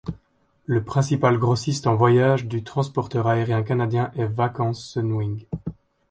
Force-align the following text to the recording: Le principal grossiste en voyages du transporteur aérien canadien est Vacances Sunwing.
Le 0.65 0.83
principal 0.83 1.37
grossiste 1.37 1.85
en 1.85 1.95
voyages 1.95 2.45
du 2.47 2.63
transporteur 2.63 3.27
aérien 3.27 3.61
canadien 3.61 4.11
est 4.15 4.25
Vacances 4.25 4.83
Sunwing. 4.83 5.45